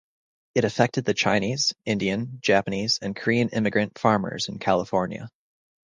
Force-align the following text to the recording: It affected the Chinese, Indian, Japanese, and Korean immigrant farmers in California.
It 0.55 0.65
affected 0.65 1.05
the 1.05 1.13
Chinese, 1.13 1.75
Indian, 1.85 2.39
Japanese, 2.41 2.97
and 3.03 3.15
Korean 3.15 3.49
immigrant 3.49 3.99
farmers 3.99 4.49
in 4.49 4.57
California. 4.57 5.29